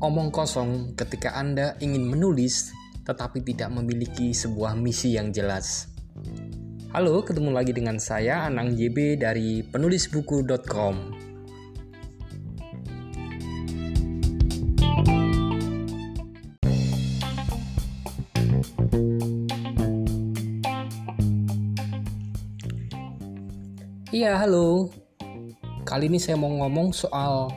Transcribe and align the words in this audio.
omong 0.00 0.32
kosong 0.32 0.96
ketika 0.96 1.36
Anda 1.36 1.76
ingin 1.76 2.08
menulis 2.08 2.72
tetapi 3.04 3.44
tidak 3.44 3.68
memiliki 3.68 4.32
sebuah 4.32 4.72
misi 4.72 5.12
yang 5.12 5.28
jelas. 5.28 5.92
Halo, 6.96 7.20
ketemu 7.20 7.52
lagi 7.52 7.76
dengan 7.76 8.00
saya 8.00 8.48
Anang 8.48 8.74
JB 8.74 9.20
dari 9.20 9.60
penulisbuku.com. 9.60 10.96
Iya, 24.10 24.42
halo. 24.42 24.90
Kali 25.86 26.10
ini 26.10 26.18
saya 26.18 26.34
mau 26.40 26.50
ngomong 26.50 26.90
soal 26.90 27.52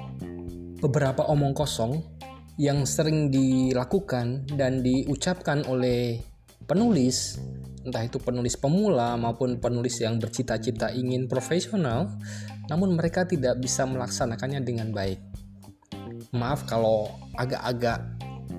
beberapa 0.84 1.24
omong 1.32 1.56
kosong 1.56 2.13
yang 2.58 2.86
sering 2.86 3.34
dilakukan 3.34 4.46
dan 4.54 4.86
diucapkan 4.86 5.66
oleh 5.66 6.22
penulis, 6.70 7.42
entah 7.84 8.06
itu 8.06 8.22
penulis 8.22 8.56
pemula 8.56 9.18
maupun 9.18 9.58
penulis 9.60 10.00
yang 10.00 10.22
bercita-cita 10.22 10.94
ingin 10.94 11.26
profesional, 11.28 12.14
namun 12.70 12.96
mereka 12.96 13.26
tidak 13.28 13.60
bisa 13.60 13.84
melaksanakannya 13.84 14.62
dengan 14.64 14.94
baik. 14.94 15.20
Maaf 16.34 16.66
kalau 16.70 17.10
agak-agak 17.36 18.00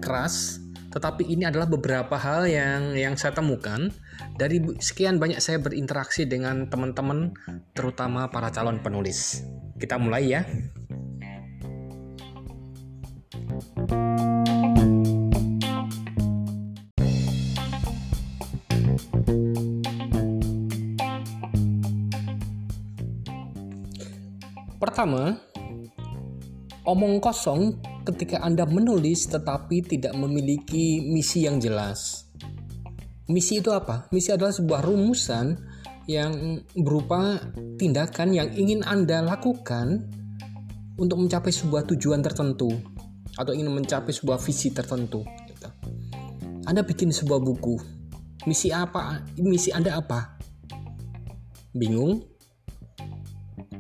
keras, 0.02 0.60
tetapi 0.94 1.26
ini 1.26 1.48
adalah 1.48 1.66
beberapa 1.66 2.14
hal 2.14 2.46
yang 2.46 2.94
yang 2.94 3.14
saya 3.18 3.34
temukan 3.34 3.90
dari 4.38 4.62
sekian 4.78 5.18
banyak 5.18 5.42
saya 5.42 5.58
berinteraksi 5.58 6.26
dengan 6.26 6.70
teman-teman 6.70 7.34
terutama 7.74 8.30
para 8.30 8.50
calon 8.54 8.78
penulis. 8.78 9.42
Kita 9.74 9.98
mulai 9.98 10.22
ya. 10.30 10.42
Omong 26.94 27.18
kosong 27.18 27.82
ketika 28.06 28.38
Anda 28.40 28.62
menulis 28.64 29.26
tetapi 29.26 29.82
tidak 29.82 30.14
memiliki 30.14 31.02
misi 31.02 31.44
yang 31.44 31.58
jelas. 31.58 32.30
Misi 33.26 33.58
itu 33.58 33.74
apa? 33.74 34.06
Misi 34.14 34.30
adalah 34.30 34.54
sebuah 34.54 34.84
rumusan 34.86 35.58
yang 36.06 36.60
berupa 36.76 37.40
tindakan 37.80 38.36
yang 38.36 38.48
ingin 38.52 38.84
Anda 38.84 39.24
lakukan 39.24 40.06
untuk 40.94 41.18
mencapai 41.18 41.50
sebuah 41.50 41.88
tujuan 41.90 42.22
tertentu 42.22 42.70
atau 43.34 43.50
ingin 43.50 43.72
mencapai 43.72 44.12
sebuah 44.12 44.38
visi 44.38 44.70
tertentu. 44.70 45.24
Gitu. 45.48 45.68
Anda 46.68 46.84
bikin 46.84 47.10
sebuah 47.10 47.40
buku, 47.40 47.76
misi 48.46 48.70
apa? 48.70 49.24
Misi 49.40 49.72
Anda 49.72 49.98
apa? 49.98 50.38
Bingung? 51.74 52.33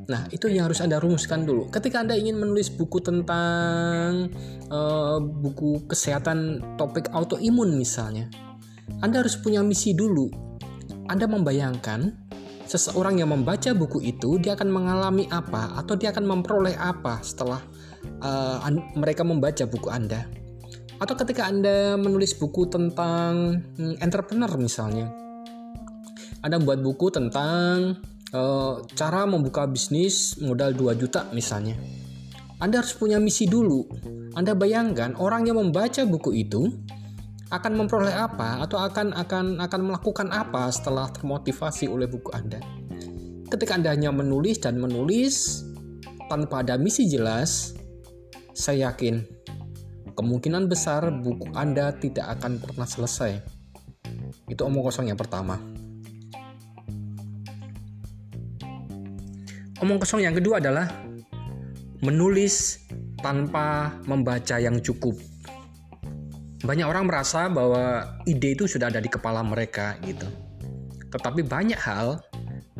Nah, 0.04 0.28
itu 0.28 0.52
yang 0.52 0.68
harus 0.68 0.84
Anda 0.84 1.00
rumuskan 1.00 1.48
dulu. 1.48 1.72
Ketika 1.72 2.04
Anda 2.04 2.12
ingin 2.12 2.36
menulis 2.36 2.68
buku 2.68 3.00
tentang 3.00 4.28
uh, 4.68 5.16
buku 5.20 5.88
kesehatan 5.88 6.60
topik 6.76 7.08
autoimun 7.08 7.72
misalnya, 7.80 8.28
Anda 9.00 9.24
harus 9.24 9.40
punya 9.40 9.64
misi 9.64 9.96
dulu. 9.96 10.28
Anda 11.08 11.24
membayangkan 11.24 12.20
seseorang 12.64 13.20
yang 13.20 13.32
membaca 13.32 13.72
buku 13.76 14.00
itu 14.04 14.40
dia 14.40 14.56
akan 14.56 14.72
mengalami 14.72 15.28
apa 15.28 15.76
atau 15.76 15.96
dia 16.00 16.12
akan 16.16 16.24
memperoleh 16.24 16.72
apa 16.80 17.20
setelah 17.20 17.60
uh, 18.24 18.60
mereka 18.96 19.24
membaca 19.24 19.64
buku 19.64 19.88
Anda. 19.88 20.28
Atau 21.00 21.16
ketika 21.16 21.48
Anda 21.48 21.96
menulis 21.96 22.36
buku 22.36 22.68
tentang 22.68 23.60
hmm, 23.76 24.04
entrepreneur 24.04 24.52
misalnya. 24.60 25.08
Anda 26.44 26.60
membuat 26.60 26.84
buku 26.84 27.08
tentang 27.08 28.04
uh, 28.34 28.82
cara 28.92 29.24
membuka 29.24 29.64
bisnis 29.64 30.36
modal 30.42 30.74
2 30.74 31.00
juta 31.00 31.30
misalnya. 31.30 31.78
Anda 32.58 32.82
harus 32.82 32.94
punya 32.98 33.22
misi 33.22 33.46
dulu. 33.46 33.86
Anda 34.34 34.58
bayangkan 34.58 35.14
orang 35.16 35.46
yang 35.46 35.62
membaca 35.62 36.02
buku 36.02 36.34
itu 36.34 36.74
akan 37.54 37.72
memperoleh 37.78 38.14
apa 38.14 38.66
atau 38.66 38.82
akan 38.82 39.14
akan 39.14 39.62
akan 39.62 39.80
melakukan 39.86 40.28
apa 40.34 40.66
setelah 40.74 41.06
termotivasi 41.14 41.86
oleh 41.86 42.10
buku 42.10 42.34
Anda. 42.34 42.58
Ketika 43.46 43.78
Anda 43.78 43.94
hanya 43.94 44.10
menulis 44.10 44.58
dan 44.58 44.82
menulis 44.82 45.62
tanpa 46.26 46.66
ada 46.66 46.74
misi 46.74 47.06
jelas, 47.06 47.78
saya 48.56 48.90
yakin 48.90 49.22
kemungkinan 50.18 50.66
besar 50.66 51.06
buku 51.22 51.52
Anda 51.54 51.94
tidak 51.94 52.40
akan 52.40 52.58
pernah 52.58 52.88
selesai. 52.88 53.38
Itu 54.50 54.66
omong 54.66 54.90
kosong 54.90 55.06
yang 55.10 55.20
pertama. 55.20 55.73
Omong 59.84 60.00
kosong 60.00 60.24
yang 60.24 60.32
kedua 60.32 60.64
adalah 60.64 60.88
menulis 62.00 62.80
tanpa 63.20 64.00
membaca 64.08 64.56
yang 64.56 64.80
cukup. 64.80 65.12
Banyak 66.64 66.88
orang 66.88 67.04
merasa 67.04 67.52
bahwa 67.52 68.16
ide 68.24 68.56
itu 68.56 68.64
sudah 68.64 68.88
ada 68.88 69.04
di 69.04 69.12
kepala 69.12 69.44
mereka 69.44 70.00
gitu. 70.08 70.24
Tetapi 71.12 71.44
banyak 71.44 71.76
hal 71.76 72.24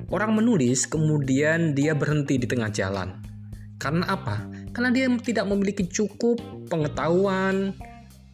orang 0.08 0.32
menulis 0.32 0.88
kemudian 0.88 1.76
dia 1.76 1.92
berhenti 1.92 2.40
di 2.40 2.48
tengah 2.48 2.72
jalan. 2.72 3.20
Karena 3.76 4.08
apa? 4.08 4.64
karena 4.74 4.90
dia 4.90 5.06
tidak 5.22 5.46
memiliki 5.46 5.86
cukup 5.86 6.42
pengetahuan 6.66 7.72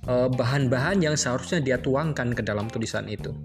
eh, 0.09 0.29
bahan-bahan 0.33 1.05
yang 1.05 1.15
seharusnya 1.15 1.61
dia 1.61 1.77
tuangkan 1.77 2.33
ke 2.33 2.41
dalam 2.41 2.67
tulisan 2.73 3.05
itu. 3.07 3.37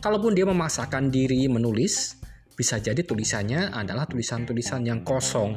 Kalaupun 0.00 0.32
dia 0.32 0.46
memaksakan 0.48 1.12
diri 1.12 1.50
menulis, 1.50 2.19
bisa 2.60 2.76
jadi 2.76 3.00
tulisannya 3.00 3.72
adalah 3.72 4.04
tulisan-tulisan 4.04 4.84
yang 4.84 5.00
kosong. 5.00 5.56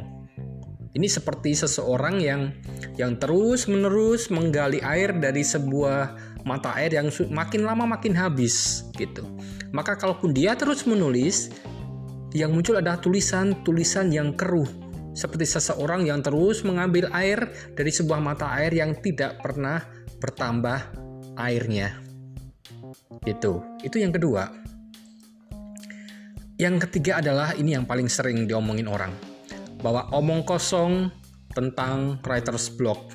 Ini 0.96 1.08
seperti 1.12 1.52
seseorang 1.52 2.24
yang 2.24 2.56
yang 2.96 3.19
terus-menerus 3.19 4.31
menggali 4.31 4.80
air 4.80 5.12
dari 5.12 5.44
sebuah 5.44 6.16
mata 6.47 6.72
air 6.80 6.96
yang 6.96 7.12
makin 7.28 7.68
lama 7.68 7.84
makin 8.00 8.16
habis 8.16 8.88
gitu. 8.96 9.28
Maka 9.75 10.00
kalaupun 10.00 10.31
dia 10.31 10.56
terus 10.56 10.88
menulis, 10.88 11.52
yang 12.31 12.56
muncul 12.56 12.80
adalah 12.80 13.02
tulisan-tulisan 13.02 14.14
yang 14.14 14.38
keruh, 14.38 14.70
seperti 15.12 15.50
seseorang 15.50 16.08
yang 16.08 16.24
terus 16.24 16.64
mengambil 16.64 17.09
air 17.12 17.52
dari 17.74 17.90
sebuah 17.91 18.22
mata 18.22 18.47
air 18.53 18.72
yang 18.72 18.96
tidak 19.02 19.41
pernah 19.41 19.81
bertambah 20.22 20.94
airnya. 21.41 22.00
Itu, 23.25 23.66
itu 23.81 23.97
yang 23.97 24.14
kedua. 24.14 24.64
Yang 26.63 26.88
ketiga 26.88 27.19
adalah 27.19 27.51
ini 27.59 27.75
yang 27.75 27.84
paling 27.84 28.07
sering 28.07 28.47
diomongin 28.47 28.88
orang, 28.88 29.12
bahwa 29.84 30.07
omong 30.16 30.47
kosong 30.47 31.12
tentang 31.51 32.24
writer's 32.24 32.72
block. 32.72 33.12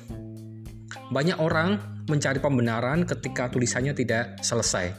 Banyak 1.09 1.41
orang 1.41 2.05
mencari 2.05 2.37
pembenaran 2.37 3.09
ketika 3.09 3.49
tulisannya 3.49 3.97
tidak 3.97 4.37
selesai. 4.45 4.93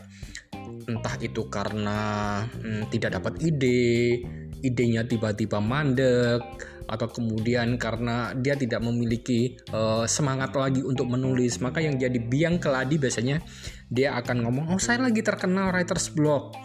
Entah 0.82 1.14
itu 1.22 1.46
karena 1.46 1.98
hmm, 2.42 2.90
tidak 2.90 3.22
dapat 3.22 3.38
ide, 3.38 4.18
idenya 4.66 5.06
tiba-tiba 5.06 5.62
mandek, 5.62 6.42
atau 6.90 7.06
kemudian 7.06 7.78
karena 7.78 8.34
dia 8.34 8.58
tidak 8.58 8.82
memiliki 8.82 9.62
uh, 9.70 10.10
semangat 10.10 10.50
lagi 10.58 10.82
untuk 10.82 11.06
menulis 11.06 11.62
maka 11.62 11.78
yang 11.78 11.94
jadi 11.94 12.18
biang 12.18 12.58
keladi 12.58 12.98
biasanya 12.98 13.38
dia 13.86 14.18
akan 14.18 14.42
ngomong 14.42 14.74
oh 14.74 14.80
saya 14.82 15.06
lagi 15.06 15.22
terkenal 15.22 15.70
writer's 15.70 16.10
block 16.10 16.58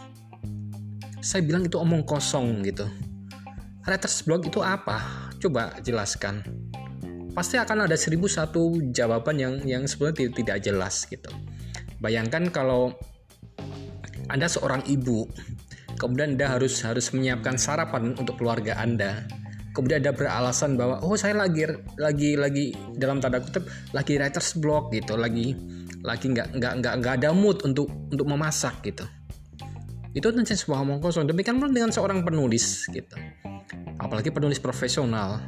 saya 1.26 1.42
bilang 1.42 1.66
itu 1.66 1.82
omong 1.82 2.06
kosong 2.06 2.62
gitu. 2.62 2.86
Writer's 3.90 4.22
block 4.22 4.46
itu 4.46 4.62
apa? 4.62 5.02
Coba 5.42 5.74
jelaskan. 5.82 6.46
Pasti 7.34 7.58
akan 7.58 7.90
ada 7.90 7.98
seribu 7.98 8.30
satu 8.30 8.78
jawaban 8.94 9.42
yang 9.42 9.54
yang 9.66 9.84
sebenarnya 9.90 10.30
tidak 10.30 10.62
jelas 10.62 11.10
gitu. 11.10 11.34
Bayangkan 11.98 12.54
kalau 12.54 12.94
anda 14.30 14.46
seorang 14.46 14.86
ibu 14.86 15.26
kemudian 15.98 16.38
anda 16.38 16.46
harus 16.46 16.78
harus 16.86 17.10
menyiapkan 17.10 17.58
sarapan 17.58 18.14
untuk 18.14 18.38
keluarga 18.38 18.78
anda. 18.78 19.26
Kemudian 19.74 20.06
ada 20.06 20.14
beralasan 20.14 20.78
bahwa 20.78 21.02
oh 21.02 21.18
saya 21.18 21.34
lagi 21.36 21.66
lagi 21.98 22.38
lagi 22.38 22.78
dalam 23.02 23.18
tanda 23.18 23.42
kutip 23.42 23.66
lagi 23.98 24.22
writer's 24.22 24.54
block 24.62 24.94
gitu 24.94 25.18
lagi 25.18 25.58
lagi 26.06 26.32
nggak 26.32 26.54
nggak 26.62 26.74
nggak 26.86 26.94
nggak 27.02 27.14
ada 27.18 27.34
mood 27.34 27.66
untuk 27.66 27.90
untuk 28.14 28.30
memasak 28.30 28.78
gitu 28.86 29.04
itu 30.16 30.32
tentu 30.32 30.56
sebuah 30.56 30.88
omong 30.88 31.04
kosong 31.04 31.28
demikian 31.28 31.60
pun 31.60 31.76
dengan 31.76 31.92
seorang 31.92 32.24
penulis 32.24 32.88
gitu 32.90 33.16
apalagi 34.00 34.32
penulis 34.32 34.58
profesional 34.58 35.44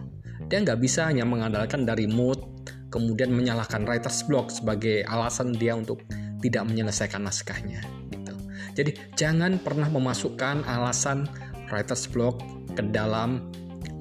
dia 0.51 0.59
nggak 0.59 0.79
bisa 0.79 1.07
hanya 1.07 1.23
mengandalkan 1.23 1.87
dari 1.87 2.05
mood 2.05 2.43
kemudian 2.91 3.31
menyalahkan 3.31 3.87
writer's 3.87 4.23
block 4.27 4.51
sebagai 4.51 5.07
alasan 5.07 5.55
dia 5.55 5.73
untuk 5.73 6.03
tidak 6.43 6.67
menyelesaikan 6.67 7.23
naskahnya 7.23 7.79
gitu 8.11 8.35
jadi 8.75 8.91
jangan 9.15 9.57
pernah 9.63 9.87
memasukkan 9.87 10.67
alasan 10.67 11.25
writer's 11.71 12.05
block 12.11 12.43
ke 12.75 12.83
dalam 12.93 13.41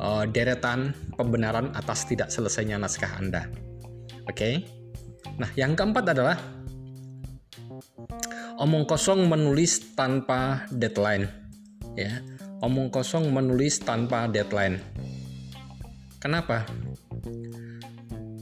uh, 0.00 0.24
deretan 0.28 0.92
pembenaran 1.16 1.72
atas 1.74 2.04
tidak 2.04 2.28
selesainya 2.28 2.76
naskah 2.76 3.10
Anda. 3.16 3.48
Oke. 4.28 4.36
Okay? 4.36 4.54
Nah, 5.36 5.50
yang 5.56 5.76
keempat 5.76 6.16
adalah 6.16 6.36
omong 8.66 8.82
kosong 8.82 9.30
menulis 9.30 9.94
tanpa 9.94 10.66
deadline. 10.74 11.30
Ya, 11.94 12.18
omong 12.58 12.90
kosong 12.90 13.30
menulis 13.30 13.78
tanpa 13.78 14.26
deadline. 14.26 14.82
Kenapa? 16.18 16.66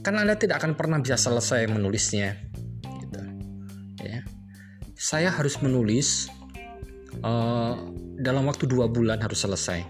Karena 0.01 0.25
Anda 0.25 0.33
tidak 0.33 0.65
akan 0.65 0.73
pernah 0.73 0.97
bisa 0.97 1.13
selesai 1.13 1.69
menulisnya. 1.69 2.41
Gitu. 2.81 3.21
Ya. 4.01 4.25
Saya 4.97 5.29
harus 5.29 5.61
menulis 5.61 6.25
uh, 7.21 7.77
dalam 8.17 8.49
waktu 8.49 8.65
dua 8.65 8.89
bulan 8.89 9.21
harus 9.21 9.45
selesai. 9.45 9.85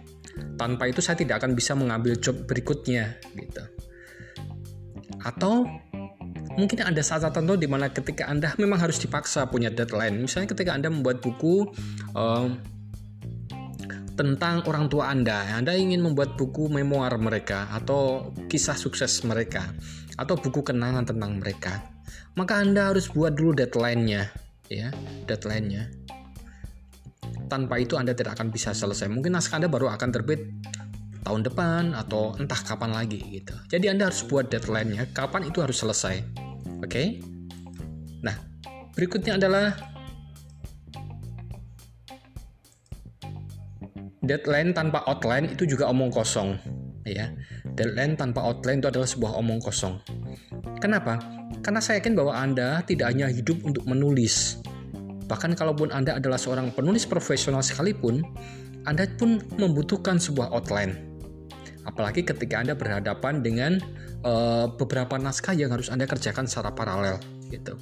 Tanpa 0.59 0.91
itu 0.91 0.99
saya 0.99 1.15
tidak 1.15 1.39
akan 1.39 1.55
bisa 1.55 1.71
mengambil 1.79 2.19
job 2.19 2.43
berikutnya, 2.43 3.15
gitu 3.39 3.63
atau 5.25 5.65
mungkin 6.55 6.83
ada 6.83 7.01
saat 7.03 7.23
tertentu 7.23 7.59
di 7.59 7.67
mana 7.67 7.91
ketika 7.91 8.27
Anda 8.31 8.55
memang 8.55 8.79
harus 8.79 8.99
dipaksa 8.99 9.47
punya 9.51 9.71
deadline. 9.71 10.15
Misalnya 10.23 10.51
ketika 10.55 10.71
Anda 10.75 10.87
membuat 10.91 11.19
buku 11.19 11.69
um, 12.15 12.59
tentang 14.15 14.63
orang 14.65 14.87
tua 14.87 15.11
Anda, 15.11 15.43
Anda 15.51 15.75
ingin 15.75 15.99
membuat 15.99 16.39
buku 16.39 16.71
memoir 16.71 17.11
mereka 17.19 17.67
atau 17.75 18.31
kisah 18.47 18.79
sukses 18.79 19.11
mereka 19.27 19.75
atau 20.15 20.39
buku 20.39 20.63
kenangan 20.63 21.03
tentang 21.03 21.43
mereka, 21.43 21.83
maka 22.39 22.63
Anda 22.63 22.95
harus 22.95 23.11
buat 23.11 23.35
dulu 23.35 23.51
deadline-nya, 23.59 24.31
ya, 24.71 24.89
deadline-nya. 25.27 25.91
Tanpa 27.51 27.77
itu 27.77 27.99
Anda 27.99 28.15
tidak 28.15 28.39
akan 28.39 28.49
bisa 28.49 28.71
selesai. 28.71 29.11
Mungkin 29.11 29.35
naskah 29.35 29.59
Anda 29.59 29.69
baru 29.69 29.91
akan 29.91 30.09
terbit 30.09 30.41
tahun 31.25 31.41
depan 31.41 31.97
atau 31.97 32.37
entah 32.37 32.61
kapan 32.61 32.93
lagi 32.93 33.17
gitu. 33.33 33.57
Jadi 33.73 33.89
Anda 33.89 34.13
harus 34.13 34.21
buat 34.23 34.47
deadline-nya, 34.53 35.09
kapan 35.11 35.49
itu 35.49 35.59
harus 35.59 35.81
selesai. 35.81 36.21
Oke? 36.79 36.87
Okay? 36.87 37.07
Nah, 38.21 38.37
berikutnya 38.93 39.41
adalah 39.41 39.73
deadline 44.21 44.77
tanpa 44.77 45.01
outline 45.09 45.49
itu 45.49 45.65
juga 45.65 45.89
omong 45.89 46.13
kosong, 46.13 46.61
ya. 47.09 47.33
Deadline 47.73 48.13
tanpa 48.15 48.45
outline 48.45 48.79
itu 48.79 48.87
adalah 48.93 49.09
sebuah 49.09 49.33
omong 49.41 49.59
kosong. 49.65 49.97
Kenapa? 50.77 51.17
Karena 51.65 51.81
saya 51.81 51.97
yakin 51.99 52.13
bahwa 52.13 52.37
Anda 52.37 52.85
tidak 52.85 53.09
hanya 53.11 53.27
hidup 53.33 53.65
untuk 53.65 53.83
menulis. 53.89 54.61
Bahkan 55.25 55.57
kalaupun 55.57 55.89
Anda 55.89 56.21
adalah 56.21 56.37
seorang 56.37 56.69
penulis 56.77 57.09
profesional 57.09 57.65
sekalipun, 57.65 58.21
anda 58.85 59.09
pun 59.17 59.41
membutuhkan 59.57 60.21
sebuah 60.21 60.53
outline 60.53 61.14
apalagi 61.85 62.25
ketika 62.25 62.59
Anda 62.59 62.73
berhadapan 62.73 63.45
dengan 63.45 63.79
uh, 64.25 64.67
beberapa 64.73 65.15
naskah 65.21 65.53
yang 65.53 65.71
harus 65.71 65.93
Anda 65.93 66.09
kerjakan 66.09 66.49
secara 66.49 66.73
paralel 66.73 67.21
gitu. 67.53 67.77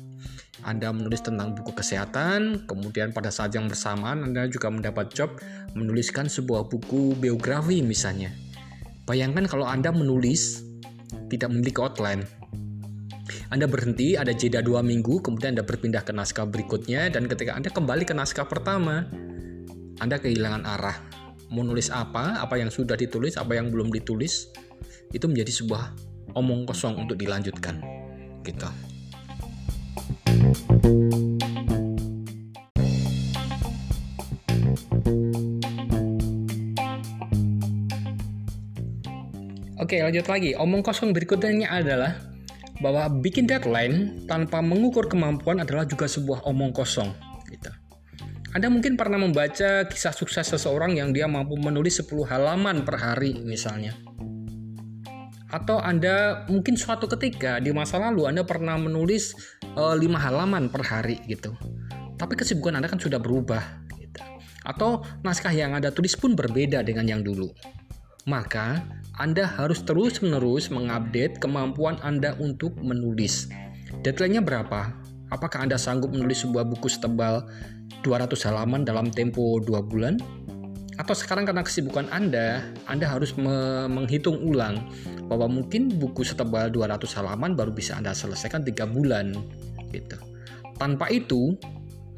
Anda 0.64 0.96
menulis 0.96 1.20
tentang 1.20 1.60
buku 1.60 1.76
kesehatan, 1.76 2.64
kemudian 2.72 3.12
pada 3.12 3.28
saat 3.28 3.52
yang 3.52 3.68
bersamaan 3.68 4.24
Anda 4.24 4.48
juga 4.48 4.72
mendapat 4.72 5.12
job 5.12 5.36
menuliskan 5.76 6.32
sebuah 6.32 6.72
buku 6.72 7.20
biografi 7.20 7.84
misalnya. 7.84 8.32
Bayangkan 9.04 9.44
kalau 9.52 9.68
Anda 9.68 9.92
menulis 9.92 10.64
tidak 11.28 11.52
memiliki 11.52 11.84
outline. 11.84 12.24
Anda 13.52 13.68
berhenti, 13.68 14.16
ada 14.16 14.32
jeda 14.32 14.64
dua 14.64 14.80
minggu, 14.84 15.20
kemudian 15.20 15.56
Anda 15.56 15.66
berpindah 15.68 16.04
ke 16.04 16.16
naskah 16.16 16.48
berikutnya, 16.48 17.12
dan 17.12 17.28
ketika 17.28 17.56
Anda 17.56 17.70
kembali 17.72 18.04
ke 18.08 18.16
naskah 18.16 18.48
pertama, 18.48 19.08
Anda 20.00 20.18
kehilangan 20.20 20.64
arah 20.64 21.23
mau 21.52 21.66
nulis 21.66 21.92
apa, 21.92 22.40
apa 22.40 22.56
yang 22.56 22.72
sudah 22.72 22.96
ditulis, 22.96 23.36
apa 23.36 23.58
yang 23.58 23.74
belum 23.74 23.92
ditulis, 23.92 24.54
itu 25.12 25.26
menjadi 25.28 25.52
sebuah 25.64 25.84
omong 26.38 26.70
kosong 26.70 26.98
untuk 27.00 27.20
dilanjutkan. 27.20 27.80
Gitu. 28.44 28.70
Oke, 39.84 40.00
lanjut 40.00 40.26
lagi. 40.32 40.56
Omong 40.56 40.80
kosong 40.80 41.12
berikutnya 41.12 41.68
adalah 41.68 42.16
bahwa 42.82 43.08
bikin 43.22 43.46
deadline 43.46 44.26
tanpa 44.26 44.64
mengukur 44.64 45.06
kemampuan 45.12 45.62
adalah 45.62 45.84
juga 45.84 46.10
sebuah 46.10 46.48
omong 46.48 46.72
kosong. 46.74 47.12
Anda 48.54 48.70
mungkin 48.70 48.94
pernah 48.94 49.18
membaca 49.18 49.82
kisah 49.90 50.14
sukses 50.14 50.46
seseorang 50.46 50.94
yang 50.94 51.10
dia 51.10 51.26
mampu 51.26 51.58
menulis 51.58 52.06
10 52.06 52.30
halaman 52.30 52.86
per 52.86 53.02
hari 53.02 53.42
misalnya. 53.42 53.98
Atau 55.50 55.82
Anda 55.82 56.46
mungkin 56.46 56.78
suatu 56.78 57.10
ketika 57.10 57.58
di 57.58 57.74
masa 57.74 57.98
lalu 57.98 58.30
Anda 58.30 58.46
pernah 58.46 58.78
menulis 58.78 59.34
eh, 59.66 59.96
5 59.98 60.06
halaman 60.06 60.70
per 60.70 60.86
hari 60.86 61.18
gitu. 61.26 61.58
Tapi 62.14 62.34
kesibukan 62.38 62.78
Anda 62.78 62.86
kan 62.86 63.02
sudah 63.02 63.18
berubah 63.18 63.90
gitu. 63.98 64.22
Atau 64.62 65.02
naskah 65.26 65.50
yang 65.50 65.74
Anda 65.74 65.90
tulis 65.90 66.14
pun 66.14 66.38
berbeda 66.38 66.86
dengan 66.86 67.10
yang 67.10 67.26
dulu. 67.26 67.50
Maka 68.30 68.86
Anda 69.18 69.50
harus 69.50 69.82
terus-menerus 69.82 70.70
mengupdate 70.70 71.42
kemampuan 71.42 71.98
Anda 72.06 72.38
untuk 72.38 72.78
menulis. 72.78 73.50
Deadline-nya 74.06 74.46
berapa? 74.46 74.94
Apakah 75.34 75.66
Anda 75.66 75.82
sanggup 75.82 76.14
menulis 76.14 76.46
sebuah 76.46 76.62
buku 76.70 76.86
setebal 76.86 77.42
200 78.06 78.38
halaman 78.46 78.86
dalam 78.86 79.10
tempo 79.10 79.58
2 79.58 79.82
bulan? 79.90 80.22
Atau 81.02 81.18
sekarang 81.18 81.50
karena 81.50 81.66
kesibukan 81.66 82.06
Anda, 82.14 82.62
Anda 82.86 83.10
harus 83.10 83.34
me 83.34 83.90
menghitung 83.90 84.38
ulang 84.46 84.94
bahwa 85.26 85.50
mungkin 85.50 85.90
buku 85.98 86.22
setebal 86.22 86.70
200 86.70 87.18
halaman 87.18 87.58
baru 87.58 87.74
bisa 87.74 87.98
Anda 87.98 88.14
selesaikan 88.14 88.62
3 88.62 88.86
bulan 88.86 89.34
gitu. 89.90 90.22
Tanpa 90.78 91.10
itu, 91.10 91.58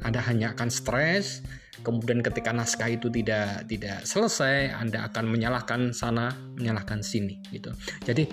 Anda 0.04 0.20
hanya 0.28 0.52
akan 0.52 0.68
stres, 0.68 1.40
kemudian 1.80 2.20
ketika 2.20 2.52
naskah 2.52 2.92
itu 2.92 3.08
tidak 3.08 3.64
tidak 3.64 4.04
selesai, 4.04 4.76
Anda 4.76 5.08
akan 5.08 5.24
menyalahkan 5.32 5.96
sana, 5.96 6.36
menyalahkan 6.60 7.00
sini 7.00 7.40
gitu. 7.48 7.72
Jadi 8.04 8.28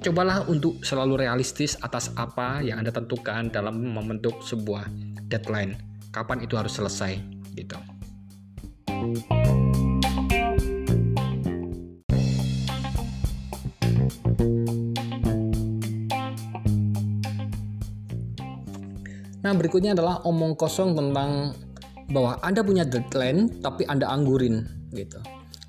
cobalah 0.00 0.48
untuk 0.48 0.80
selalu 0.80 1.28
realistis 1.28 1.76
atas 1.84 2.08
apa 2.16 2.64
yang 2.64 2.80
Anda 2.80 2.88
tentukan 2.88 3.52
dalam 3.52 3.84
membentuk 3.84 4.40
sebuah 4.40 4.88
deadline 5.28 5.76
kapan 6.08 6.40
itu 6.40 6.56
harus 6.56 6.72
selesai 6.72 7.20
gitu. 7.52 7.76
Nah, 19.40 19.56
berikutnya 19.56 19.96
adalah 19.96 20.20
omong 20.24 20.52
kosong 20.56 20.96
tentang 20.96 21.52
bahwa 22.12 22.40
Anda 22.40 22.64
punya 22.64 22.88
deadline 22.88 23.60
tapi 23.60 23.84
Anda 23.84 24.08
anggurin 24.08 24.64
gitu. 24.96 25.20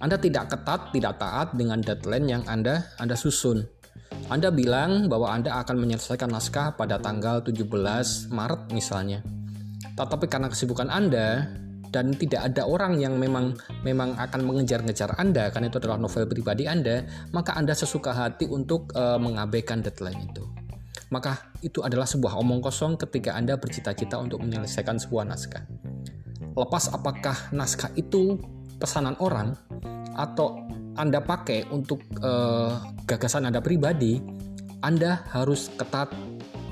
Anda 0.02 0.18
tidak 0.18 0.56
ketat, 0.56 0.96
tidak 0.96 1.20
taat 1.20 1.54
dengan 1.56 1.84
deadline 1.84 2.28
yang 2.32 2.44
Anda 2.48 2.88
Anda 2.98 3.20
susun. 3.20 3.81
Anda 4.32 4.48
bilang 4.48 5.12
bahwa 5.12 5.36
Anda 5.36 5.60
akan 5.60 5.76
menyelesaikan 5.76 6.32
naskah 6.32 6.80
pada 6.80 6.96
tanggal 7.04 7.44
17 7.44 7.68
Maret 8.32 8.72
misalnya 8.72 9.20
tetapi 9.96 10.26
karena 10.32 10.48
kesibukan 10.48 10.88
Anda 10.88 11.52
dan 11.92 12.16
tidak 12.16 12.48
ada 12.48 12.64
orang 12.64 13.04
yang 13.04 13.20
memang 13.20 13.60
memang 13.84 14.16
akan 14.16 14.42
mengejar-ngejar 14.48 15.20
Anda 15.20 15.52
karena 15.52 15.68
itu 15.68 15.78
adalah 15.84 16.00
novel 16.00 16.24
pribadi 16.24 16.64
Anda, 16.66 17.04
maka 17.36 17.60
Anda 17.60 17.76
sesuka 17.76 18.16
hati 18.16 18.48
untuk 18.48 18.96
uh, 18.96 19.20
mengabaikan 19.20 19.84
deadline 19.84 20.32
itu. 20.32 20.48
Maka 21.12 21.52
itu 21.60 21.84
adalah 21.84 22.08
sebuah 22.08 22.40
omong 22.40 22.64
kosong 22.64 22.96
ketika 22.96 23.36
Anda 23.36 23.60
bercita-cita 23.60 24.16
untuk 24.16 24.40
menyelesaikan 24.40 24.96
sebuah 24.96 25.28
naskah. 25.28 25.68
Lepas 26.56 26.88
apakah 26.96 27.52
naskah 27.52 27.92
itu 28.00 28.40
pesanan 28.80 29.20
orang 29.20 29.52
atau 30.16 30.56
Anda 31.00 31.24
pakai 31.24 31.72
untuk 31.72 32.04
uh, 32.20 32.84
gagasan 33.08 33.48
Anda 33.48 33.64
pribadi, 33.64 34.20
Anda 34.84 35.24
harus 35.32 35.72
ketat 35.80 36.12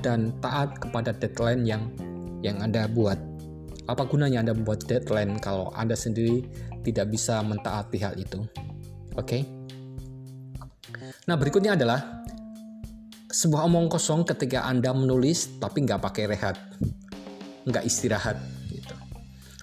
dan 0.04 0.36
taat 0.44 0.76
kepada 0.80 1.16
deadline 1.16 1.64
yang 1.64 1.82
yang 2.44 2.60
Anda 2.60 2.88
buat. 2.88 3.16
Apa 3.88 4.06
gunanya 4.06 4.44
Anda 4.44 4.52
membuat 4.52 4.84
deadline 4.84 5.40
kalau 5.40 5.72
Anda 5.72 5.96
sendiri 5.96 6.44
tidak 6.84 7.12
bisa 7.12 7.40
mentaati 7.40 7.98
hal 8.00 8.14
itu? 8.16 8.44
Oke. 9.16 9.40
Okay? 9.40 9.42
Nah, 11.28 11.36
berikutnya 11.36 11.76
adalah 11.76 12.24
sebuah 13.30 13.70
omong 13.70 13.86
kosong 13.86 14.26
ketika 14.26 14.66
Anda 14.66 14.90
menulis 14.90 15.62
tapi 15.62 15.86
nggak 15.86 16.02
pakai 16.02 16.24
rehat, 16.26 16.56
nggak 17.64 17.84
istirahat. 17.86 18.36
Gitu. 18.66 18.94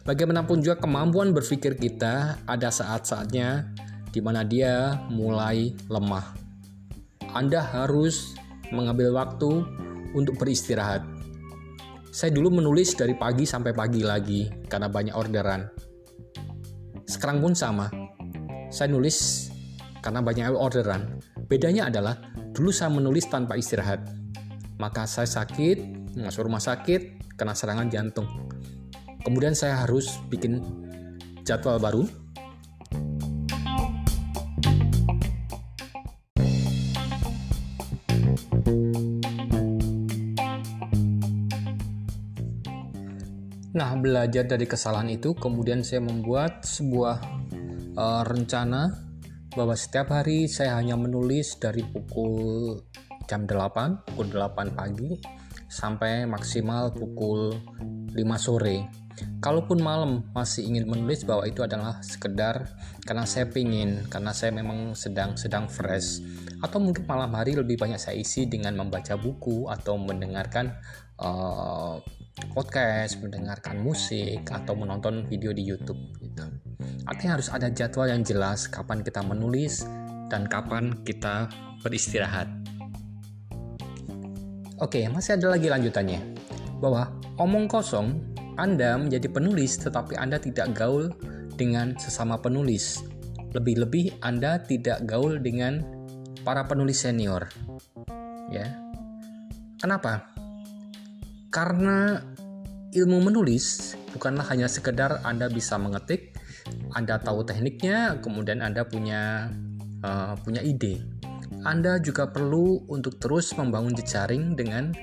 Bagaimanapun 0.08 0.64
juga 0.64 0.80
kemampuan 0.80 1.36
berpikir 1.36 1.76
kita 1.76 2.40
ada 2.48 2.70
saat-saatnya 2.72 3.68
di 4.12 4.20
mana 4.24 4.44
dia 4.44 5.00
mulai 5.12 5.72
lemah. 5.88 6.36
Anda 7.32 7.62
harus 7.62 8.34
mengambil 8.72 9.16
waktu 9.16 9.64
untuk 10.16 10.40
beristirahat 10.40 11.18
saya 12.18 12.34
dulu 12.34 12.58
menulis 12.58 12.98
dari 12.98 13.14
pagi 13.14 13.46
sampai 13.46 13.78
pagi 13.78 14.02
lagi 14.02 14.50
karena 14.66 14.90
banyak 14.90 15.14
orderan. 15.14 15.70
Sekarang 17.06 17.46
pun 17.46 17.54
sama. 17.54 17.94
Saya 18.74 18.90
nulis 18.90 19.48
karena 20.02 20.26
banyak 20.26 20.50
orderan. 20.50 21.22
Bedanya 21.46 21.94
adalah 21.94 22.18
dulu 22.58 22.74
saya 22.74 22.90
menulis 22.90 23.30
tanpa 23.30 23.54
istirahat. 23.54 24.02
Maka 24.82 25.06
saya 25.06 25.30
sakit, 25.30 26.10
masuk 26.18 26.50
rumah 26.50 26.58
sakit, 26.58 27.38
kena 27.38 27.54
serangan 27.54 27.86
jantung. 27.94 28.26
Kemudian 29.22 29.54
saya 29.54 29.86
harus 29.86 30.18
bikin 30.26 30.58
jadwal 31.46 31.78
baru. 31.78 32.02
Nah, 43.78 43.94
belajar 43.94 44.50
dari 44.50 44.66
kesalahan 44.66 45.06
itu, 45.14 45.38
kemudian 45.38 45.86
saya 45.86 46.02
membuat 46.02 46.66
sebuah 46.66 47.22
uh, 47.94 48.26
rencana 48.26 48.90
bahwa 49.54 49.78
setiap 49.78 50.18
hari 50.18 50.50
saya 50.50 50.82
hanya 50.82 50.98
menulis 50.98 51.62
dari 51.62 51.86
pukul 51.86 52.74
jam 53.30 53.46
8, 53.46 54.02
pukul 54.10 54.34
8 54.34 54.74
pagi 54.74 55.22
sampai 55.70 56.26
maksimal 56.26 56.90
pukul 56.90 57.54
5 58.18 58.18
sore. 58.42 58.90
Kalaupun 59.38 59.78
malam 59.78 60.26
masih 60.34 60.66
ingin 60.66 60.90
menulis 60.90 61.22
bahwa 61.22 61.46
itu 61.46 61.62
adalah 61.62 62.02
sekedar 62.02 62.74
karena 63.06 63.30
saya 63.30 63.46
pingin, 63.46 64.10
karena 64.10 64.34
saya 64.34 64.58
memang 64.58 64.98
sedang 64.98 65.38
sedang 65.38 65.70
fresh, 65.70 66.26
atau 66.66 66.82
mungkin 66.82 67.06
malam 67.06 67.30
hari 67.38 67.54
lebih 67.54 67.78
banyak 67.78 68.02
saya 68.02 68.18
isi 68.18 68.50
dengan 68.50 68.74
membaca 68.74 69.14
buku 69.14 69.70
atau 69.70 70.02
mendengarkan 70.02 70.74
uh, 71.22 72.02
podcast, 72.54 73.20
mendengarkan 73.22 73.82
musik 73.82 74.46
atau 74.50 74.78
menonton 74.78 75.26
video 75.26 75.54
di 75.54 75.66
YouTube. 75.66 75.98
Gitu. 76.22 76.46
Artinya 77.08 77.40
harus 77.40 77.50
ada 77.50 77.72
jadwal 77.72 78.12
yang 78.12 78.22
jelas 78.22 78.70
kapan 78.70 79.02
kita 79.02 79.24
menulis 79.24 79.88
dan 80.28 80.46
kapan 80.46 80.94
kita 81.08 81.48
beristirahat. 81.82 82.52
Oke, 84.78 85.10
masih 85.10 85.42
ada 85.42 85.58
lagi 85.58 85.74
lanjutannya. 85.74 86.22
Bahwa 86.78 87.10
omong 87.42 87.66
kosong, 87.66 88.22
Anda 88.62 88.94
menjadi 89.02 89.26
penulis 89.32 89.82
tetapi 89.82 90.14
Anda 90.18 90.38
tidak 90.38 90.78
gaul 90.78 91.10
dengan 91.58 91.98
sesama 91.98 92.38
penulis. 92.38 93.02
Lebih-lebih 93.58 94.22
Anda 94.22 94.62
tidak 94.62 95.02
gaul 95.10 95.42
dengan 95.42 95.82
para 96.46 96.70
penulis 96.70 97.02
senior. 97.02 97.50
Ya. 98.54 98.70
Kenapa? 99.82 100.38
Karena 101.58 102.22
ilmu 102.94 103.18
menulis 103.26 103.98
bukanlah 104.14 104.46
hanya 104.54 104.70
sekedar 104.70 105.26
Anda 105.26 105.50
bisa 105.50 105.82
mengetik, 105.82 106.38
Anda 106.94 107.18
tahu 107.18 107.42
tekniknya, 107.50 108.22
kemudian 108.22 108.62
Anda 108.62 108.86
punya 108.86 109.50
uh, 110.06 110.38
punya 110.46 110.62
ide 110.62 111.18
anda 111.66 111.98
juga 111.98 112.30
perlu 112.30 112.86
untuk 112.92 113.18
terus 113.18 113.56
membangun 113.58 113.96
jejaring 113.96 114.54
dengan 114.54 114.94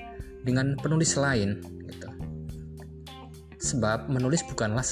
dengan 0.45 0.77
penulis 0.77 1.17
lain 1.17 1.59
gitu. 1.89 2.09
Sebab 3.59 4.07
menulis 4.07 4.45
bukanlah 4.45 4.85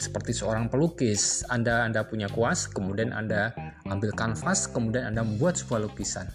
seperti 0.00 0.32
seorang 0.32 0.66
pelukis. 0.66 1.42
Anda 1.50 1.84
Anda 1.84 2.06
punya 2.06 2.30
kuas, 2.30 2.70
kemudian 2.70 3.12
Anda 3.12 3.52
ambil 3.90 4.14
kanvas, 4.14 4.70
kemudian 4.70 5.12
Anda 5.12 5.26
membuat 5.26 5.58
sebuah 5.60 5.90
lukisan. 5.90 6.30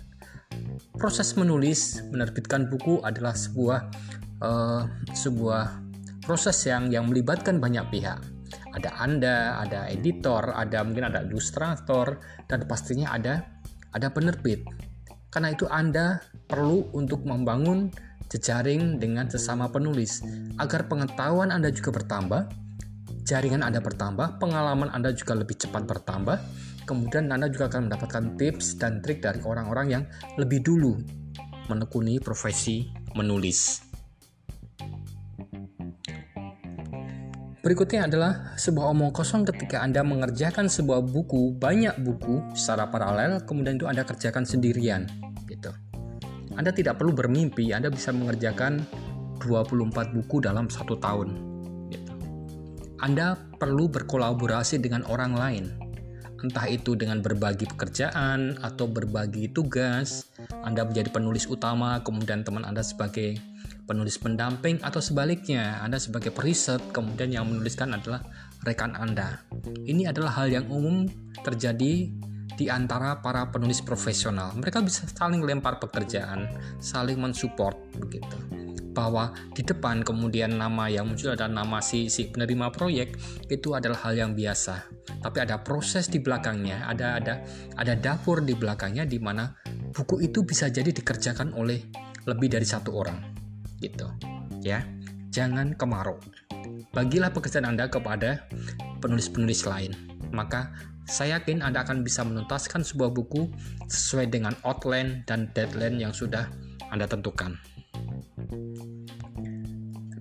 Proses 0.95 1.35
menulis, 1.35 2.03
menerbitkan 2.11 2.71
buku 2.71 3.03
adalah 3.03 3.35
sebuah 3.35 3.91
uh, 4.45 4.85
sebuah 5.09 5.81
proses 6.21 6.57
yang 6.69 6.93
yang 6.93 7.09
melibatkan 7.09 7.57
banyak 7.57 7.85
pihak. 7.89 8.21
Ada 8.75 9.01
Anda, 9.01 9.57
ada 9.65 9.89
editor, 9.89 10.53
ada 10.53 10.85
mungkin 10.85 11.09
ada 11.09 11.25
ilustrator, 11.25 12.21
dan 12.45 12.69
pastinya 12.69 13.15
ada 13.15 13.41
ada 13.95 14.11
penerbit. 14.13 14.61
Karena 15.33 15.51
itu 15.51 15.65
Anda 15.67 16.21
perlu 16.45 16.93
untuk 16.93 17.25
membangun 17.25 17.89
jejaring 18.29 18.99
dengan 18.99 19.27
sesama 19.31 19.71
penulis 19.71 20.23
agar 20.59 20.87
pengetahuan 20.91 21.51
Anda 21.51 21.71
juga 21.71 21.95
bertambah, 21.95 22.51
jaringan 23.23 23.63
Anda 23.63 23.79
bertambah, 23.79 24.39
pengalaman 24.39 24.91
Anda 24.91 25.11
juga 25.15 25.39
lebih 25.39 25.59
cepat 25.59 25.87
bertambah, 25.87 26.37
kemudian 26.87 27.31
Anda 27.31 27.47
juga 27.51 27.71
akan 27.71 27.89
mendapatkan 27.89 28.23
tips 28.39 28.79
dan 28.79 28.99
trik 28.99 29.23
dari 29.23 29.39
orang-orang 29.43 29.87
yang 29.87 30.03
lebih 30.39 30.63
dulu 30.63 30.99
menekuni 31.71 32.21
profesi 32.21 32.91
menulis. 33.17 33.94
Berikutnya 37.65 38.05
adalah 38.05 38.53
sebuah 38.61 38.93
omong 38.93 39.09
kosong 39.09 39.41
ketika 39.41 39.81
Anda 39.81 40.05
mengerjakan 40.05 40.69
sebuah 40.69 41.01
buku, 41.01 41.57
banyak 41.57 41.97
buku 41.97 42.53
secara 42.53 42.93
paralel, 42.93 43.41
kemudian 43.41 43.81
itu 43.81 43.89
Anda 43.89 44.05
kerjakan 44.05 44.45
sendirian. 44.45 45.09
Gitu. 45.49 45.73
Anda 46.53 46.69
tidak 46.69 47.01
perlu 47.01 47.17
bermimpi, 47.17 47.73
Anda 47.73 47.89
bisa 47.89 48.13
mengerjakan 48.13 48.85
24 49.41 50.13
buku 50.13 50.45
dalam 50.45 50.69
satu 50.69 51.01
tahun. 51.01 51.33
Gitu. 51.89 52.13
Anda 53.01 53.33
perlu 53.57 53.89
berkolaborasi 53.89 54.77
dengan 54.77 55.01
orang 55.09 55.33
lain, 55.33 55.65
entah 56.45 56.69
itu 56.69 56.93
dengan 56.93 57.25
berbagi 57.25 57.65
pekerjaan 57.65 58.61
atau 58.61 58.85
berbagi 58.85 59.49
tugas. 59.49 60.29
Anda 60.61 60.85
menjadi 60.85 61.09
penulis 61.09 61.49
utama, 61.49 61.97
kemudian 62.05 62.45
teman 62.45 62.61
Anda 62.61 62.85
sebagai 62.85 63.41
penulis 63.85 64.17
pendamping 64.17 64.81
atau 64.81 64.99
sebaliknya 64.99 65.79
Anda 65.79 66.01
sebagai 66.01 66.33
periset 66.33 66.81
kemudian 66.89 67.31
yang 67.31 67.45
menuliskan 67.45 67.93
adalah 67.93 68.25
rekan 68.65 68.97
Anda. 68.97 69.45
Ini 69.85 70.09
adalah 70.09 70.41
hal 70.41 70.49
yang 70.49 70.65
umum 70.73 71.05
terjadi 71.45 72.09
di 72.55 72.65
antara 72.71 73.21
para 73.21 73.47
penulis 73.53 73.85
profesional. 73.85 74.57
Mereka 74.57 74.81
bisa 74.81 75.05
saling 75.05 75.45
lempar 75.45 75.77
pekerjaan, 75.77 76.49
saling 76.81 77.21
mensupport 77.21 77.77
begitu. 78.01 78.37
Bahwa 78.95 79.35
di 79.51 79.59
depan 79.59 80.07
kemudian 80.07 80.55
nama 80.55 80.87
yang 80.87 81.11
muncul 81.11 81.35
adalah 81.35 81.51
nama 81.51 81.83
si 81.83 82.07
si 82.07 82.31
penerima 82.31 82.71
proyek 82.71 83.19
itu 83.51 83.75
adalah 83.75 83.99
hal 84.07 84.15
yang 84.15 84.31
biasa. 84.31 84.87
Tapi 85.19 85.37
ada 85.43 85.59
proses 85.59 86.07
di 86.07 86.23
belakangnya, 86.23 86.87
ada 86.87 87.19
ada 87.19 87.43
ada 87.75 87.93
dapur 87.99 88.39
di 88.39 88.55
belakangnya 88.55 89.03
di 89.03 89.19
mana 89.19 89.51
buku 89.91 90.23
itu 90.23 90.47
bisa 90.47 90.71
jadi 90.71 90.95
dikerjakan 90.95 91.51
oleh 91.59 91.83
lebih 92.23 92.47
dari 92.47 92.63
satu 92.63 92.95
orang 92.95 93.34
gitu 93.79 94.07
ya 94.63 94.83
jangan 95.31 95.75
kemarau 95.75 96.19
bagilah 96.95 97.31
pekerjaan 97.31 97.67
Anda 97.67 97.91
kepada 97.91 98.47
penulis-penulis 99.03 99.67
lain 99.67 99.93
maka 100.31 100.71
saya 101.05 101.37
yakin 101.37 101.61
Anda 101.61 101.85
akan 101.85 102.01
bisa 102.01 102.25
menuntaskan 102.25 102.81
sebuah 102.81 103.13
buku 103.13 103.45
sesuai 103.85 104.33
dengan 104.33 104.57
outline 104.65 105.21
dan 105.29 105.53
deadline 105.53 106.01
yang 106.01 106.09
sudah 106.09 106.49
Anda 106.89 107.05
tentukan. 107.05 107.53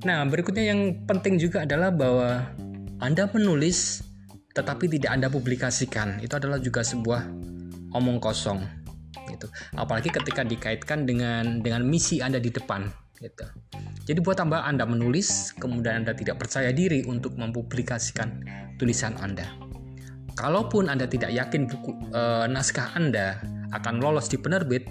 Nah, 0.05 0.21
berikutnya 0.29 0.69
yang 0.69 1.09
penting 1.09 1.41
juga 1.41 1.65
adalah 1.65 1.89
bahwa 1.89 2.45
Anda 3.01 3.25
menulis 3.33 4.05
tetapi 4.53 4.87
tidak 4.93 5.11
Anda 5.17 5.33
publikasikan. 5.33 6.21
Itu 6.21 6.37
adalah 6.37 6.61
juga 6.61 6.85
sebuah 6.85 7.33
omong 7.97 8.21
kosong 8.21 8.61
gitu. 9.33 9.49
Apalagi 9.73 10.13
ketika 10.13 10.45
dikaitkan 10.45 11.09
dengan 11.09 11.65
dengan 11.65 11.81
misi 11.89 12.21
Anda 12.21 12.37
di 12.37 12.53
depan 12.53 13.04
gitu. 13.25 13.47
Jadi 14.04 14.21
buat 14.21 14.37
tambah 14.37 14.61
Anda 14.61 14.85
menulis, 14.85 15.57
kemudian 15.57 16.04
Anda 16.04 16.12
tidak 16.12 16.45
percaya 16.45 16.71
diri 16.76 17.09
untuk 17.09 17.40
mempublikasikan 17.40 18.45
tulisan 18.76 19.16
Anda. 19.16 19.49
Kalaupun 20.37 20.93
Anda 20.93 21.09
tidak 21.09 21.33
yakin 21.33 21.64
buku 21.71 21.95
e, 22.12 22.23
naskah 22.52 22.93
Anda 22.93 23.40
akan 23.73 24.02
lolos 24.04 24.28
di 24.28 24.37
penerbit, 24.37 24.85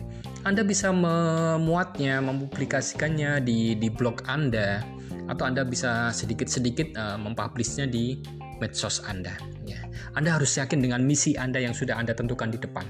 Anda 0.47 0.65
bisa 0.65 0.89
memuatnya, 0.89 2.23
mempublikasikannya 2.23 3.43
di 3.43 3.77
di 3.77 3.87
blog 3.91 4.25
Anda 4.25 4.81
atau 5.29 5.43
Anda 5.45 5.61
bisa 5.67 6.09
sedikit-sedikit 6.09 6.95
e, 6.97 7.03
mempublishnya 7.21 7.85
di 7.85 8.23
medsos 8.57 9.03
Anda. 9.05 9.35
Ya. 9.67 9.83
Anda 10.17 10.39
harus 10.39 10.55
yakin 10.55 10.79
dengan 10.79 11.03
misi 11.05 11.35
Anda 11.37 11.59
yang 11.59 11.75
sudah 11.75 11.99
Anda 11.99 12.15
tentukan 12.15 12.49
di 12.49 12.57
depan. 12.57 12.87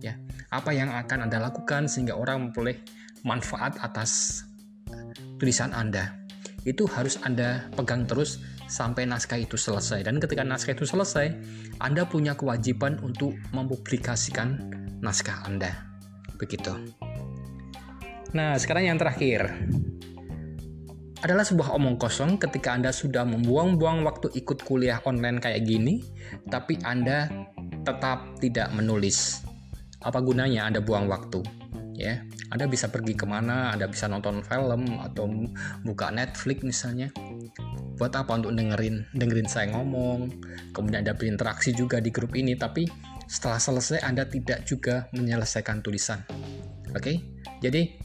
Ya. 0.00 0.16
Apa 0.54 0.70
yang 0.70 0.88
akan 0.94 1.26
Anda 1.26 1.42
lakukan 1.42 1.90
sehingga 1.90 2.14
orang 2.14 2.48
memperoleh 2.48 2.78
manfaat 3.26 3.82
atas 3.82 4.46
tulisan 5.36 5.72
Anda. 5.72 6.16
Itu 6.66 6.88
harus 6.90 7.20
Anda 7.22 7.70
pegang 7.78 8.04
terus 8.10 8.42
sampai 8.66 9.06
naskah 9.06 9.38
itu 9.38 9.54
selesai. 9.54 10.02
Dan 10.02 10.18
ketika 10.18 10.42
naskah 10.42 10.74
itu 10.74 10.84
selesai, 10.84 11.30
Anda 11.78 12.04
punya 12.04 12.34
kewajiban 12.34 12.98
untuk 13.00 13.38
mempublikasikan 13.54 14.58
naskah 14.98 15.46
Anda. 15.46 15.86
Begitu. 16.36 16.74
Nah, 18.34 18.58
sekarang 18.58 18.90
yang 18.90 18.98
terakhir 18.98 19.48
adalah 21.24 21.46
sebuah 21.46 21.72
omong 21.78 21.96
kosong 21.96 22.36
ketika 22.36 22.76
Anda 22.76 22.92
sudah 22.92 23.24
membuang-buang 23.24 24.04
waktu 24.04 24.34
ikut 24.36 24.60
kuliah 24.66 25.00
online 25.08 25.40
kayak 25.40 25.64
gini, 25.64 26.04
tapi 26.50 26.76
Anda 26.84 27.30
tetap 27.86 28.36
tidak 28.42 28.68
menulis. 28.74 29.40
Apa 30.04 30.20
gunanya 30.20 30.68
Anda 30.68 30.82
buang 30.82 31.08
waktu? 31.08 31.65
Ya 31.96 32.20
Anda 32.52 32.68
bisa 32.68 32.92
pergi 32.92 33.16
ke 33.16 33.24
mana 33.24 33.72
Anda 33.72 33.88
bisa 33.88 34.06
nonton 34.06 34.44
film 34.44 35.00
atau 35.00 35.26
buka 35.82 36.12
Netflix 36.12 36.62
misalnya 36.62 37.08
buat 37.96 38.12
apa 38.12 38.36
untuk 38.36 38.52
dengerin 38.52 39.08
dengerin 39.16 39.48
saya 39.48 39.72
ngomong 39.72 40.28
kemudian 40.76 41.02
Anda 41.02 41.16
berinteraksi 41.16 41.72
juga 41.72 41.98
di 41.98 42.12
grup 42.12 42.36
ini 42.36 42.52
tapi 42.54 42.84
setelah 43.26 43.58
selesai 43.58 44.04
Anda 44.04 44.28
tidak 44.28 44.68
juga 44.68 45.08
menyelesaikan 45.16 45.80
tulisan 45.80 46.20
oke 46.92 47.00
okay? 47.00 47.24
jadi 47.64 47.96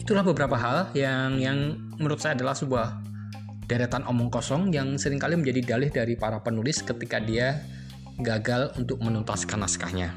itulah 0.00 0.24
beberapa 0.24 0.56
hal 0.56 0.96
yang 0.96 1.36
yang 1.36 1.76
menurut 2.00 2.18
saya 2.18 2.32
adalah 2.32 2.56
sebuah 2.56 3.04
deretan 3.68 4.08
omong 4.08 4.32
kosong 4.32 4.72
yang 4.72 4.96
sering 4.96 5.20
kali 5.20 5.36
menjadi 5.36 5.76
dalih 5.76 5.90
dari 5.92 6.16
para 6.16 6.40
penulis 6.40 6.80
ketika 6.80 7.20
dia 7.20 7.60
gagal 8.18 8.74
untuk 8.80 8.98
menuntaskan 8.98 9.62
naskahnya. 9.62 10.10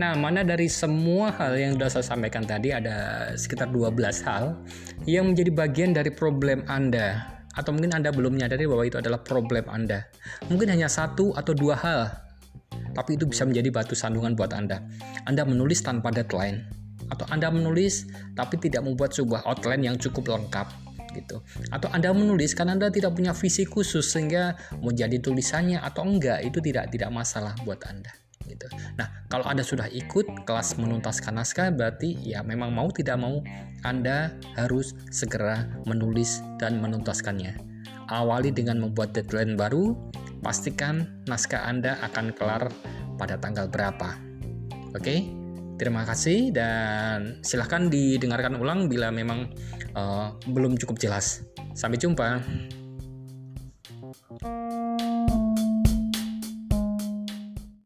Nah, 0.00 0.16
mana 0.16 0.40
dari 0.40 0.72
semua 0.72 1.28
hal 1.36 1.52
yang 1.60 1.76
sudah 1.76 1.90
saya 1.92 2.04
sampaikan 2.16 2.48
tadi 2.48 2.72
ada 2.72 3.28
sekitar 3.36 3.68
12 3.68 4.24
hal 4.24 4.56
yang 5.04 5.28
menjadi 5.28 5.52
bagian 5.52 5.92
dari 5.92 6.08
problem 6.08 6.64
Anda 6.64 7.28
atau 7.52 7.76
mungkin 7.76 7.92
Anda 7.92 8.08
belum 8.08 8.40
menyadari 8.40 8.64
bahwa 8.64 8.88
itu 8.88 8.96
adalah 8.96 9.20
problem 9.20 9.68
Anda. 9.68 10.08
Mungkin 10.48 10.72
hanya 10.72 10.88
satu 10.88 11.36
atau 11.36 11.52
dua 11.52 11.76
hal, 11.76 12.08
tapi 12.96 13.20
itu 13.20 13.28
bisa 13.28 13.44
menjadi 13.44 13.68
batu 13.68 13.92
sandungan 13.92 14.32
buat 14.32 14.56
Anda. 14.56 14.80
Anda 15.28 15.44
menulis 15.44 15.84
tanpa 15.84 16.08
deadline 16.08 16.64
atau 17.12 17.28
Anda 17.28 17.52
menulis 17.52 18.08
tapi 18.32 18.56
tidak 18.56 18.88
membuat 18.88 19.12
sebuah 19.12 19.44
outline 19.44 19.92
yang 19.92 20.00
cukup 20.00 20.32
lengkap 20.32 20.72
gitu. 21.12 21.44
Atau 21.68 21.92
Anda 21.92 22.16
menulis 22.16 22.56
karena 22.56 22.72
Anda 22.80 22.88
tidak 22.88 23.12
punya 23.12 23.36
visi 23.36 23.68
khusus 23.68 24.08
sehingga 24.08 24.56
mau 24.80 24.88
jadi 24.88 25.20
tulisannya 25.20 25.84
atau 25.84 26.08
enggak 26.08 26.40
itu 26.40 26.64
tidak 26.64 26.88
tidak 26.88 27.12
masalah 27.12 27.52
buat 27.68 27.84
Anda 27.84 28.08
gitu. 28.46 28.66
Nah, 28.98 29.08
kalau 29.28 29.46
Anda 29.46 29.62
sudah 29.64 29.88
ikut 29.90 30.46
kelas 30.46 30.76
menuntaskan 30.78 31.38
naskah 31.38 31.70
berarti 31.72 32.18
ya 32.22 32.44
memang 32.44 32.74
mau 32.74 32.88
tidak 32.90 33.18
mau 33.18 33.40
Anda 33.82 34.34
harus 34.54 34.94
segera 35.10 35.66
menulis 35.88 36.42
dan 36.58 36.78
menuntaskannya. 36.78 37.58
Awali 38.12 38.52
dengan 38.52 38.82
membuat 38.82 39.16
deadline 39.16 39.56
baru, 39.56 39.96
pastikan 40.42 41.24
naskah 41.30 41.64
Anda 41.64 41.96
akan 42.02 42.34
kelar 42.34 42.68
pada 43.16 43.38
tanggal 43.38 43.70
berapa. 43.70 44.18
Oke? 44.92 45.42
Terima 45.80 46.06
kasih 46.06 46.54
dan 46.54 47.42
silahkan 47.42 47.90
didengarkan 47.90 48.54
ulang 48.60 48.86
bila 48.86 49.10
memang 49.10 49.50
uh, 49.96 50.30
belum 50.46 50.78
cukup 50.78 51.00
jelas. 51.00 51.42
Sampai 51.74 51.98
jumpa. 51.98 52.38